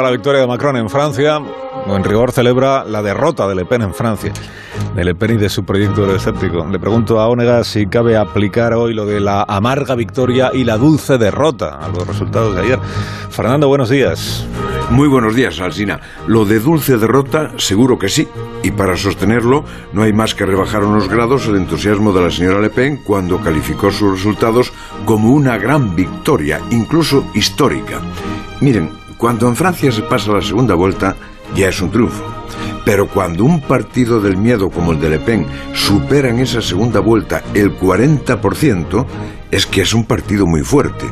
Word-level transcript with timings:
la 0.00 0.10
victoria 0.10 0.40
de 0.40 0.46
Macron 0.46 0.76
en 0.76 0.88
Francia, 0.88 1.38
o 1.38 1.96
en 1.96 2.04
rigor 2.04 2.32
celebra 2.32 2.84
la 2.84 3.02
derrota 3.02 3.46
de 3.46 3.54
Le 3.54 3.66
Pen 3.66 3.82
en 3.82 3.92
Francia, 3.92 4.32
de 4.94 5.04
Le 5.04 5.14
Pen 5.14 5.32
y 5.32 5.36
de 5.36 5.50
su 5.50 5.64
proyecto 5.64 6.14
escéptico. 6.14 6.66
Le 6.70 6.78
pregunto 6.78 7.20
a 7.20 7.28
Ónega 7.28 7.62
si 7.64 7.86
cabe 7.86 8.16
aplicar 8.16 8.72
hoy 8.72 8.94
lo 8.94 9.04
de 9.04 9.20
la 9.20 9.42
amarga 9.42 9.94
victoria 9.94 10.50
y 10.54 10.64
la 10.64 10.78
dulce 10.78 11.18
derrota 11.18 11.78
a 11.78 11.88
los 11.88 12.06
resultados 12.06 12.54
de 12.54 12.62
ayer. 12.62 12.78
Fernando, 13.28 13.68
buenos 13.68 13.90
días. 13.90 14.46
Muy 14.90 15.08
buenos 15.08 15.34
días, 15.34 15.60
Alsina. 15.60 16.00
Lo 16.26 16.44
de 16.44 16.60
dulce 16.60 16.98
derrota, 16.98 17.52
seguro 17.56 17.98
que 17.98 18.08
sí. 18.08 18.28
Y 18.62 18.70
para 18.72 18.96
sostenerlo, 18.96 19.64
no 19.92 20.02
hay 20.02 20.12
más 20.12 20.34
que 20.34 20.46
rebajar 20.46 20.84
unos 20.84 21.08
grados 21.08 21.46
el 21.46 21.56
entusiasmo 21.56 22.12
de 22.12 22.22
la 22.22 22.30
señora 22.30 22.60
Le 22.60 22.70
Pen 22.70 23.00
cuando 23.04 23.40
calificó 23.40 23.90
sus 23.90 24.12
resultados 24.12 24.72
como 25.04 25.32
una 25.32 25.56
gran 25.58 25.96
victoria, 25.96 26.60
incluso 26.70 27.24
histórica. 27.34 28.00
Miren, 28.60 28.90
cuando 29.16 29.48
en 29.48 29.56
Francia 29.56 29.90
se 29.92 30.02
pasa 30.02 30.32
la 30.32 30.42
segunda 30.42 30.74
vuelta, 30.74 31.16
ya 31.54 31.68
es 31.68 31.80
un 31.80 31.90
triunfo. 31.90 32.22
Pero 32.84 33.06
cuando 33.06 33.44
un 33.44 33.60
partido 33.60 34.20
del 34.20 34.36
miedo 34.36 34.70
como 34.70 34.92
el 34.92 35.00
de 35.00 35.10
Le 35.10 35.18
Pen 35.20 35.46
supera 35.72 36.28
en 36.28 36.40
esa 36.40 36.60
segunda 36.60 37.00
vuelta 37.00 37.42
el 37.54 37.78
40%, 37.78 39.06
es 39.52 39.66
que 39.66 39.82
es 39.82 39.94
un 39.94 40.04
partido 40.04 40.46
muy 40.46 40.62
fuerte. 40.62 41.06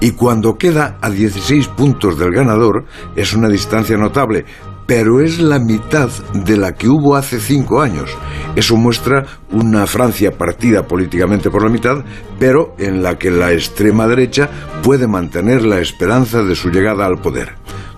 Y 0.00 0.12
cuando 0.12 0.56
queda 0.56 0.96
a 1.02 1.10
16 1.10 1.68
puntos 1.68 2.18
del 2.18 2.32
ganador, 2.32 2.86
es 3.16 3.34
una 3.34 3.48
distancia 3.48 3.98
notable, 3.98 4.46
pero 4.86 5.20
es 5.20 5.38
la 5.38 5.58
mitad 5.58 6.08
de 6.32 6.56
la 6.56 6.74
que 6.74 6.88
hubo 6.88 7.14
hace 7.14 7.38
cinco 7.38 7.82
años. 7.82 8.10
Eso 8.56 8.76
muestra 8.76 9.26
una 9.50 9.86
Francia 9.86 10.36
partida 10.36 10.86
políticamente 10.86 11.50
por 11.50 11.62
la 11.62 11.68
mitad, 11.68 12.04
pero 12.38 12.74
en 12.78 13.02
la 13.02 13.18
que 13.18 13.30
la 13.30 13.52
extrema 13.52 14.06
derecha 14.06 14.48
puede 14.82 15.06
mantener 15.06 15.64
la 15.64 15.80
esperanza 15.80 16.42
de 16.42 16.54
su 16.54 16.70
llegada 16.70 17.06
al 17.06 17.20
poder. 17.20 17.54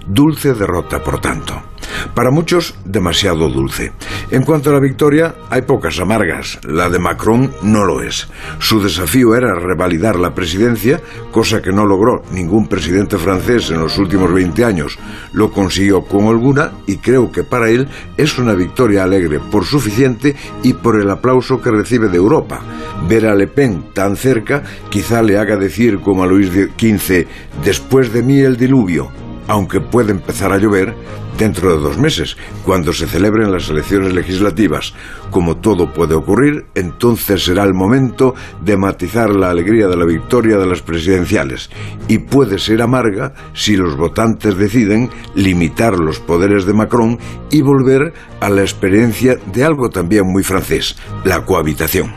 Dulce 0.07 0.55
derrota, 0.55 1.03
por 1.03 1.21
tanto. 1.21 1.72
Para 2.15 2.31
muchos, 2.31 2.75
demasiado 2.85 3.49
dulce. 3.49 3.93
En 4.31 4.43
cuanto 4.43 4.69
a 4.69 4.75
la 4.75 4.81
victoria, 4.81 5.35
hay 5.49 5.63
pocas 5.63 5.99
amargas. 5.99 6.59
La 6.63 6.91
de 6.91 6.99
Macron 6.99 7.51
no 7.63 7.85
lo 7.85 8.03
es. 8.03 8.29
Su 8.59 8.83
desafío 8.83 9.35
era 9.35 9.55
revalidar 9.55 10.17
la 10.17 10.35
presidencia, 10.35 11.01
cosa 11.31 11.63
que 11.63 11.73
no 11.73 11.87
logró 11.87 12.23
ningún 12.31 12.69
presidente 12.69 13.17
francés 13.17 13.71
en 13.71 13.81
los 13.81 13.97
últimos 13.97 14.33
20 14.33 14.63
años. 14.63 14.99
Lo 15.33 15.51
consiguió 15.51 16.03
con 16.03 16.27
alguna 16.27 16.73
y 16.87 16.99
creo 16.99 17.33
que 17.33 17.45
para 17.45 17.71
él 17.71 17.89
es 18.19 18.39
una 18.39 18.53
victoria 18.53 19.05
alegre 19.05 19.41
por 19.41 19.65
suficiente 19.65 20.37
y 20.63 20.75
por 20.75 21.01
el 21.01 21.09
aplauso 21.09 21.63
que 21.63 21.71
recibe 21.71 22.09
de 22.09 22.19
Europa. 22.19 22.61
Ver 23.09 23.27
a 23.27 23.35
Le 23.35 23.47
Pen 23.47 23.87
tan 23.95 24.17
cerca 24.17 24.63
quizá 24.91 25.23
le 25.23 25.39
haga 25.39 25.57
decir 25.57 26.01
como 26.01 26.25
a 26.25 26.27
Luis 26.27 26.51
XV, 26.51 27.27
después 27.65 28.13
de 28.13 28.23
mí 28.23 28.39
el 28.41 28.59
diluvio 28.59 29.22
aunque 29.53 29.83
puede 29.83 30.13
empezar 30.13 30.51
a 30.51 30.57
llover 30.57 30.95
dentro 31.37 31.77
de 31.77 31.83
dos 31.83 31.99
meses, 31.99 32.39
cuando 32.65 32.91
se 32.95 33.07
celebren 33.07 33.53
las 33.53 33.69
elecciones 33.69 34.15
legislativas. 34.15 34.95
Como 35.31 35.59
todo 35.59 35.93
puede 35.93 36.15
ocurrir, 36.15 36.65
entonces 36.75 37.45
será 37.45 37.65
el 37.65 37.75
momento 37.75 38.35
de 38.63 38.79
matizar 38.79 39.29
la 39.29 39.51
alegría 39.51 39.89
de 39.89 39.97
la 39.99 40.07
victoria 40.07 40.57
de 40.57 40.67
las 40.67 40.81
presidenciales. 40.81 41.69
Y 42.09 42.17
puede 42.17 42.59
ser 42.59 42.81
amarga 42.81 43.35
si 43.53 43.77
los 43.77 43.95
votantes 43.95 44.57
deciden 44.57 45.11
limitar 45.35 45.99
los 45.99 46.19
poderes 46.19 46.65
de 46.65 46.73
Macron 46.73 47.19
y 47.51 47.61
volver 47.61 48.15
a 48.41 48.49
la 48.49 48.63
experiencia 48.63 49.37
de 49.53 49.65
algo 49.65 49.91
también 49.91 50.25
muy 50.27 50.43
francés, 50.43 50.97
la 51.25 51.45
cohabitación. 51.45 52.11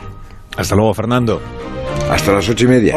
Hasta 0.56 0.74
luego, 0.74 0.94
Fernando. 0.94 1.42
Hasta 2.10 2.32
las 2.32 2.48
ocho 2.48 2.64
y 2.64 2.68
media. 2.68 2.96